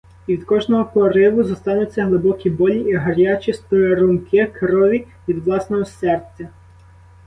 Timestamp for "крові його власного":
4.45-5.85